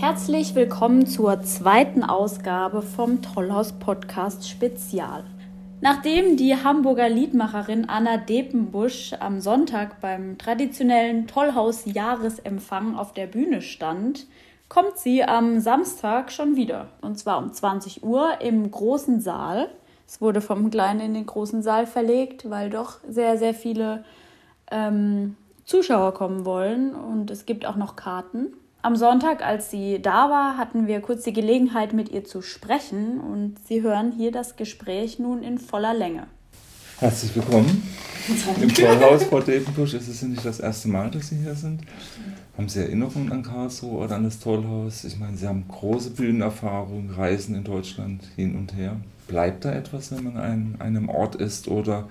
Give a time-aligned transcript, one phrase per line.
[0.00, 5.24] Herzlich willkommen zur zweiten Ausgabe vom Tollhaus Podcast Spezial.
[5.82, 14.26] Nachdem die Hamburger Liedmacherin Anna Depenbusch am Sonntag beim traditionellen Tollhaus-Jahresempfang auf der Bühne stand,
[14.70, 16.88] kommt sie am Samstag schon wieder.
[17.02, 19.68] Und zwar um 20 Uhr im großen Saal.
[20.06, 24.06] Es wurde vom kleinen in den großen Saal verlegt, weil doch sehr, sehr viele
[24.70, 25.36] ähm,
[25.66, 26.94] Zuschauer kommen wollen.
[26.94, 28.54] Und es gibt auch noch Karten.
[28.82, 33.20] Am Sonntag, als sie da war, hatten wir kurz die Gelegenheit, mit ihr zu sprechen
[33.20, 36.28] und Sie hören hier das Gespräch nun in voller Länge.
[36.98, 37.82] Herzlich willkommen
[38.58, 39.92] im Tollhaus Frau Devenbusch.
[39.92, 41.82] Es ist nicht das erste Mal, dass Sie hier sind.
[42.56, 45.04] Haben Sie Erinnerungen an Karlsruhe oder an das Tollhaus?
[45.04, 48.96] Ich meine, Sie haben große Bühnenerfahrung, Reisen in Deutschland hin und her.
[49.28, 52.08] Bleibt da etwas, wenn man an einem Ort ist oder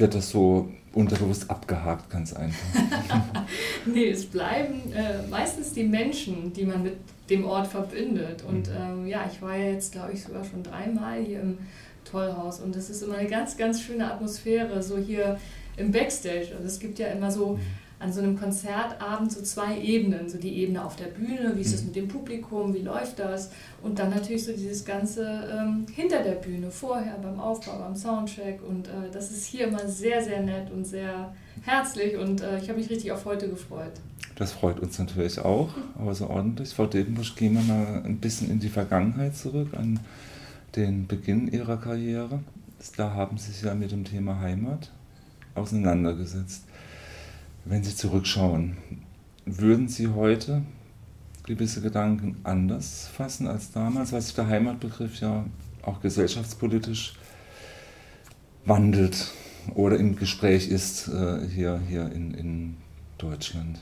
[0.00, 3.44] wird das so unterbewusst abgehakt, ganz einfach.
[3.86, 6.96] nee, es bleiben äh, meistens die Menschen, die man mit
[7.28, 8.42] dem Ort verbindet.
[8.42, 8.74] Und mhm.
[8.76, 11.58] ähm, ja, ich war ja jetzt, glaube ich, sogar schon dreimal hier im
[12.04, 15.38] Tollhaus und das ist immer eine ganz, ganz schöne Atmosphäre, so hier
[15.76, 16.48] im Backstage.
[16.56, 17.60] Also es gibt ja immer so mhm
[18.00, 20.28] an so einem Konzertabend so zwei Ebenen.
[20.28, 21.86] So die Ebene auf der Bühne, wie ist es mhm.
[21.86, 23.50] mit dem Publikum, wie läuft das?
[23.82, 28.60] Und dann natürlich so dieses Ganze ähm, hinter der Bühne, vorher beim Aufbau, beim Soundcheck.
[28.66, 32.68] Und äh, das ist hier immer sehr, sehr nett und sehr herzlich und äh, ich
[32.68, 33.92] habe mich richtig auf heute gefreut.
[34.36, 36.70] Das freut uns natürlich auch, außerordentlich.
[36.70, 40.00] Frau Debenbusch, gehen wir mal ein bisschen in die Vergangenheit zurück, an
[40.76, 42.40] den Beginn Ihrer Karriere.
[42.96, 44.90] Da haben Sie sich ja mit dem Thema Heimat
[45.54, 46.64] auseinandergesetzt.
[47.64, 48.78] Wenn Sie zurückschauen,
[49.44, 50.62] würden Sie heute
[51.44, 55.44] gewisse Gedanken anders fassen als damals, weil sich der Heimatbegriff ja
[55.82, 57.14] auch gesellschaftspolitisch
[58.64, 59.28] wandelt
[59.74, 62.76] oder im Gespräch ist äh, hier, hier in, in
[63.18, 63.78] Deutschland?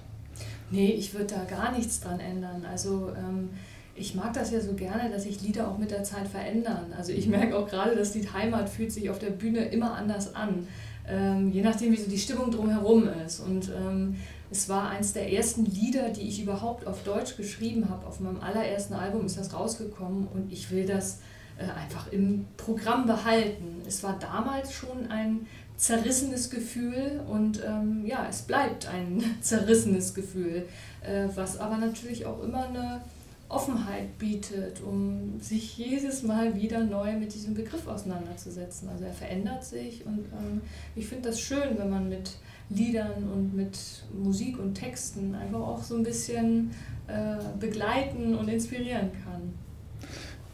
[0.70, 2.64] Nee, ich würde da gar nichts dran ändern.
[2.64, 3.50] Also ähm,
[3.94, 6.92] ich mag das ja so gerne, dass sich Lieder auch mit der Zeit verändern.
[6.96, 10.34] Also ich merke auch gerade, dass die Heimat fühlt sich auf der Bühne immer anders
[10.34, 10.66] an
[11.10, 13.40] ähm, je nachdem, wie so die Stimmung drumherum ist.
[13.40, 14.16] Und ähm,
[14.50, 18.06] es war eines der ersten Lieder, die ich überhaupt auf Deutsch geschrieben habe.
[18.06, 21.20] Auf meinem allerersten Album ist das rausgekommen und ich will das
[21.58, 23.82] äh, einfach im Programm behalten.
[23.86, 30.66] Es war damals schon ein zerrissenes Gefühl und ähm, ja, es bleibt ein zerrissenes Gefühl,
[31.02, 33.00] äh, was aber natürlich auch immer eine
[33.48, 38.88] Offenheit bietet, um sich jedes Mal wieder neu mit diesem Begriff auseinanderzusetzen.
[38.88, 40.60] Also er verändert sich und ähm,
[40.94, 42.36] ich finde das schön, wenn man mit
[42.68, 43.78] Liedern und mit
[44.12, 46.72] Musik und Texten einfach auch so ein bisschen
[47.06, 49.54] äh, begleiten und inspirieren kann.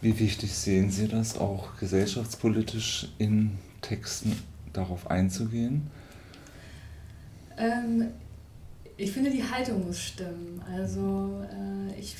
[0.01, 4.37] Wie wichtig sehen Sie das auch gesellschaftspolitisch in Texten
[4.73, 5.91] darauf einzugehen?
[7.57, 8.11] Ähm,
[8.97, 10.63] ich finde, die Haltung muss stimmen.
[10.73, 12.17] Also äh, ich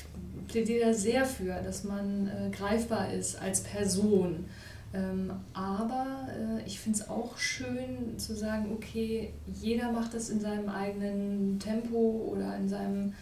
[0.47, 4.45] plädiere sehr für, dass man äh, greifbar ist als Person.
[4.93, 10.39] Ähm, aber äh, ich finde es auch schön zu sagen, okay, jeder macht das in
[10.39, 13.13] seinem eigenen Tempo oder in seinem,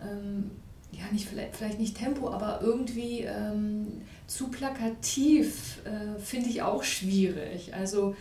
[0.00, 0.50] ähm,
[0.90, 6.82] ja, nicht, vielleicht, vielleicht nicht Tempo, aber irgendwie ähm, zu plakativ äh, finde ich auch
[6.82, 7.74] schwierig.
[7.74, 8.16] Also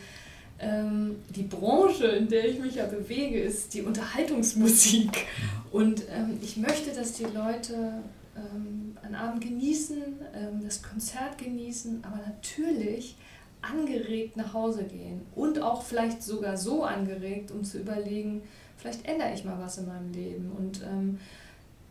[0.64, 5.28] ähm, die Branche, in der ich mich ja bewege, ist die Unterhaltungsmusik.
[5.72, 7.94] Und ähm, ich möchte, dass die Leute
[8.36, 10.02] ähm, einen Abend genießen,
[10.36, 13.16] ähm, das Konzert genießen, aber natürlich
[13.62, 18.42] angeregt nach Hause gehen und auch vielleicht sogar so angeregt, um zu überlegen,
[18.78, 20.52] vielleicht ändere ich mal was in meinem Leben.
[20.52, 21.20] Und ähm,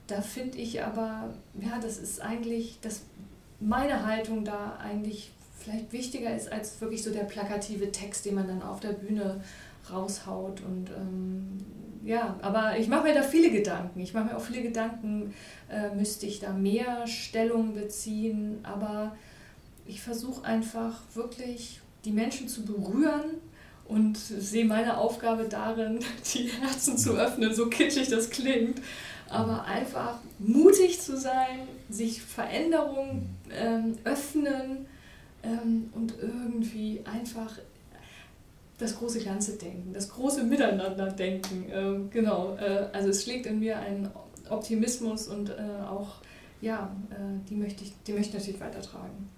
[0.07, 1.31] da finde ich aber,
[1.61, 3.03] ja, das ist eigentlich, dass
[3.59, 8.49] meine Haltung da eigentlich vielleicht wichtiger ist als wirklich so der plakative Text, den man
[8.49, 9.41] dann auf der Bühne
[9.91, 10.61] raushaut.
[10.63, 11.65] Und ähm,
[12.05, 14.01] ja, aber ich mache mir da viele Gedanken.
[14.01, 15.35] Ich mache mir auch viele Gedanken,
[15.71, 18.59] äh, müsste ich da mehr Stellung beziehen.
[18.63, 19.17] Aber
[19.87, 23.39] ich versuche einfach wirklich die Menschen zu berühren
[23.87, 26.01] und sehe meine Aufgabe darin,
[26.35, 28.81] die Herzen zu öffnen, so kitschig das klingt.
[29.29, 34.87] Aber einfach mutig zu sein, sich Veränderungen ähm, öffnen
[35.43, 37.59] ähm, und irgendwie einfach
[38.79, 41.67] das große Ganze denken, das große Miteinander denken.
[41.73, 44.11] Ähm, genau, äh, also es schlägt in mir ein
[44.51, 45.55] Optimismus und äh,
[45.89, 46.17] auch,
[46.61, 49.29] ja, äh, die, möchte ich, die möchte ich natürlich weitertragen.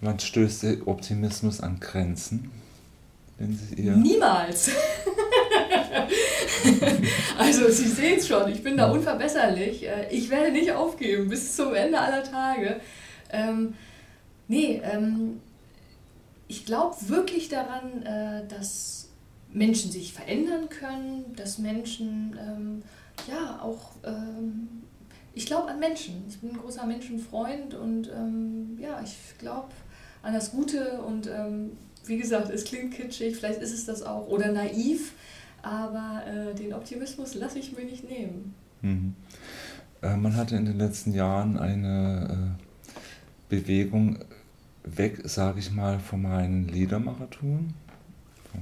[0.00, 2.50] Wann stößt der Optimismus an Grenzen?
[3.38, 4.68] Wenn Sie ihr Niemals!
[7.38, 9.86] also Sie sehen es schon, ich bin da unverbesserlich.
[9.86, 12.80] Äh, ich werde nicht aufgeben bis zum Ende aller Tage.
[13.30, 13.74] Ähm,
[14.48, 15.40] nee, ähm,
[16.48, 19.08] ich glaube wirklich daran, äh, dass
[19.52, 22.82] Menschen sich verändern können, dass Menschen ähm,
[23.28, 24.68] ja auch, ähm,
[25.34, 26.24] ich glaube an Menschen.
[26.28, 29.68] Ich bin ein großer Menschenfreund und ähm, ja, ich glaube
[30.22, 31.72] an das Gute und ähm,
[32.06, 35.12] wie gesagt, es klingt kitschig, vielleicht ist es das auch oder naiv,
[35.62, 38.54] aber äh, den Optimismus lasse ich mir nicht nehmen.
[38.80, 39.14] Mhm.
[40.02, 44.18] Äh, man hatte in den letzten Jahren eine äh, Bewegung
[44.96, 47.74] weg, sage ich mal, von meinen Liedermachertum,
[48.50, 48.60] von,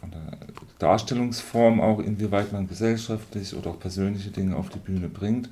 [0.00, 0.38] von der
[0.78, 5.48] Darstellungsform auch, inwieweit man gesellschaftlich oder auch persönliche Dinge auf die Bühne bringt,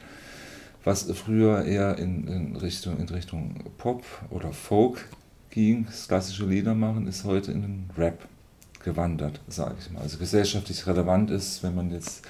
[0.85, 5.09] was früher eher in, in, Richtung, in Richtung Pop oder Folk
[5.51, 8.27] ging, das klassische Liedermachen, ist heute in den Rap
[8.85, 10.03] gewandert, sage ich mal.
[10.03, 12.23] Also gesellschaftlich relevant ist, wenn man jetzt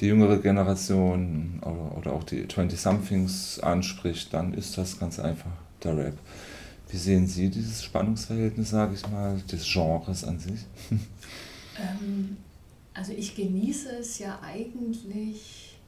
[0.00, 5.50] die jüngere Generation oder, oder auch die 20-somethings anspricht, dann ist das ganz einfach
[5.84, 6.14] der Rap.
[6.92, 10.60] Wie sehen Sie dieses Spannungsverhältnis, sage ich mal, des Genres an sich?
[11.80, 12.36] Ähm,
[12.92, 15.78] also ich genieße es ja eigentlich,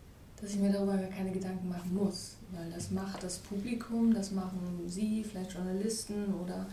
[0.40, 4.30] dass ich mir darüber gar keine Gedanken machen muss, weil das macht das Publikum, das
[4.30, 6.66] machen Sie, vielleicht Journalisten oder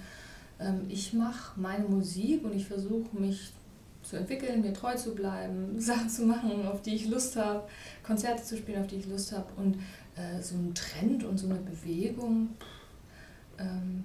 [0.62, 3.52] ähm, ich mache meine Musik und ich versuche mich
[4.02, 7.68] zu entwickeln, mir treu zu bleiben, Sachen zu machen, auf die ich Lust habe,
[8.02, 9.76] Konzerte zu spielen, auf die ich Lust habe und
[10.16, 12.81] äh, so ein Trend und so eine Bewegung, ähm,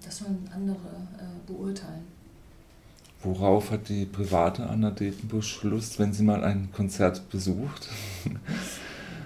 [0.05, 0.75] das sollen andere
[1.19, 2.05] äh, beurteilen.
[3.23, 7.89] Worauf hat die private Anna Detenbusch Lust, wenn sie mal ein Konzert besucht?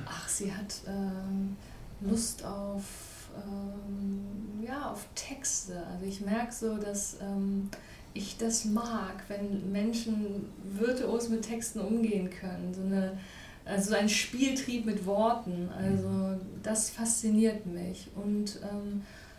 [0.06, 5.82] Ach, sie hat äh, Lust auf, ähm, ja, auf Texte.
[5.92, 7.68] Also ich merke so, dass ähm,
[8.14, 10.46] ich das mag, wenn Menschen
[10.78, 12.72] virtuos mit Texten umgehen können.
[12.72, 13.18] So eine,
[13.64, 15.68] also ein Spieltrieb mit Worten.
[15.76, 18.08] Also das fasziniert mich.
[18.14, 19.29] Und ähm, äh,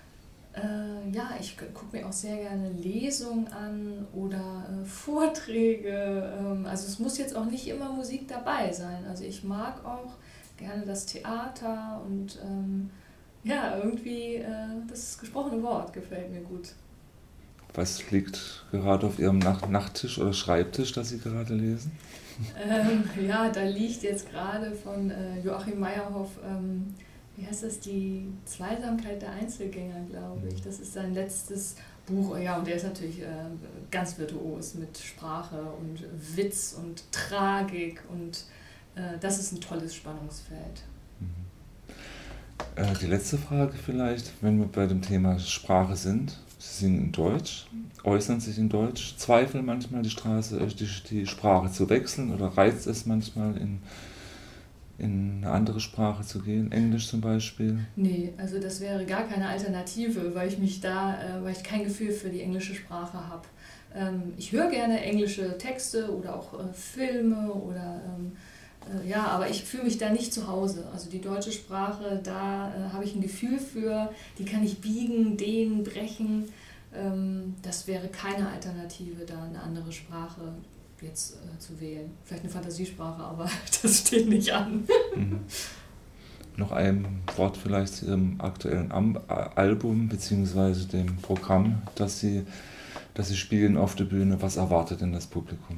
[1.41, 6.33] ich gucke mir auch sehr gerne Lesungen an oder äh, Vorträge.
[6.39, 9.05] Ähm, also es muss jetzt auch nicht immer Musik dabei sein.
[9.09, 10.13] Also ich mag auch
[10.57, 12.89] gerne das Theater und ähm,
[13.43, 14.47] ja, irgendwie äh,
[14.87, 16.73] das gesprochene Wort gefällt mir gut.
[17.73, 21.91] Was liegt gerade auf Ihrem Nacht Nachttisch oder Schreibtisch, das Sie gerade lesen?
[22.59, 26.93] Ähm, ja, da liegt jetzt gerade von äh, Joachim Meyerhoff ähm,
[27.37, 30.61] wie heißt das, die Zweisamkeit der Einzelgänger, glaube ich.
[30.61, 31.75] Das ist sein letztes
[32.05, 32.37] Buch.
[32.37, 33.25] Ja, und der ist natürlich äh,
[33.89, 36.03] ganz virtuos mit Sprache und
[36.35, 38.45] Witz und Tragik und
[38.95, 40.83] äh, das ist ein tolles Spannungsfeld.
[41.19, 41.27] Mhm.
[42.75, 46.37] Äh, die letzte Frage vielleicht, wenn wir bei dem Thema Sprache sind.
[46.59, 47.65] Sie sind in Deutsch,
[48.03, 52.85] äußern sich in Deutsch, zweifeln manchmal die Straße, die, die Sprache zu wechseln oder reizt
[52.85, 53.79] es manchmal in
[55.01, 57.79] in eine andere Sprache zu gehen, Englisch zum Beispiel?
[57.95, 61.83] Nee, also das wäre gar keine Alternative, weil ich mich da, äh, weil ich kein
[61.83, 63.47] Gefühl für die englische Sprache habe.
[63.95, 68.33] Ähm, ich höre gerne englische Texte oder auch äh, Filme oder ähm,
[69.03, 70.87] äh, ja, aber ich fühle mich da nicht zu Hause.
[70.93, 75.35] Also die deutsche Sprache, da äh, habe ich ein Gefühl für, die kann ich biegen,
[75.35, 76.49] dehnen, brechen.
[76.93, 80.53] Ähm, das wäre keine Alternative, da eine andere Sprache
[81.01, 82.11] jetzt äh, zu wählen.
[82.23, 83.49] Vielleicht eine Fantasiesprache, aber
[83.81, 84.87] das steht nicht an.
[85.15, 85.39] Mhm.
[86.57, 90.85] Noch ein Wort vielleicht zu Ihrem aktuellen Album bzw.
[90.85, 92.45] dem Programm, das Sie,
[93.13, 94.41] das Sie spielen auf der Bühne.
[94.41, 95.77] Was erwartet denn das Publikum?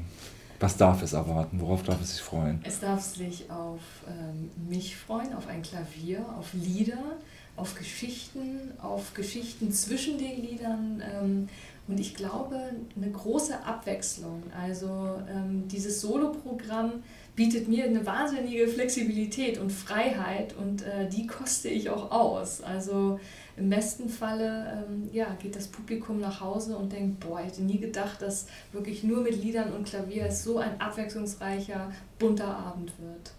[0.59, 1.59] Was darf es erwarten?
[1.59, 2.61] Worauf darf es sich freuen?
[2.63, 7.17] Es darf sich auf ähm, mich freuen, auf ein Klavier, auf Lieder,
[7.55, 11.03] auf Geschichten, auf Geschichten zwischen den Liedern.
[11.05, 11.49] Ähm,
[11.87, 12.57] und ich glaube,
[12.95, 14.43] eine große Abwechslung.
[14.59, 14.87] Also
[15.29, 17.03] ähm, dieses Soloprogramm
[17.35, 22.61] bietet mir eine wahnsinnige Flexibilität und Freiheit und äh, die koste ich auch aus.
[22.61, 23.19] Also
[23.57, 27.63] im besten Falle ähm, ja, geht das Publikum nach Hause und denkt, boah, ich hätte
[27.63, 32.93] nie gedacht, dass wirklich nur mit Liedern und Klavier es so ein abwechslungsreicher, bunter Abend
[32.99, 33.33] wird.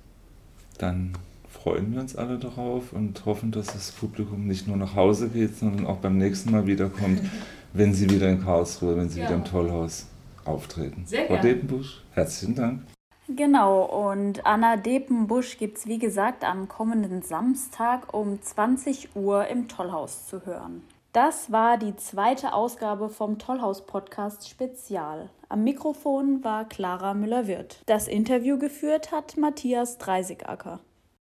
[0.79, 1.17] Dann
[1.49, 5.57] freuen wir uns alle darauf und hoffen, dass das Publikum nicht nur nach Hause geht,
[5.57, 7.21] sondern auch beim nächsten Mal wiederkommt.
[7.75, 9.27] wenn Sie wieder in Karlsruhe, wenn Sie ja.
[9.27, 10.07] wieder im Tollhaus
[10.45, 11.05] auftreten.
[11.07, 11.37] Sehr gerne.
[11.37, 12.83] Frau Depenbusch, herzlichen Dank.
[13.29, 19.67] Genau, und Anna Depenbusch gibt es wie gesagt am kommenden Samstag um 20 Uhr im
[19.67, 20.83] Tollhaus zu hören.
[21.13, 25.31] Das war die zweite Ausgabe vom Tollhaus-Podcast Spezial.
[25.49, 27.81] Am Mikrofon war Clara Müller-Wirth.
[27.87, 30.81] Das Interview geführt hat Matthias Dreisigacker.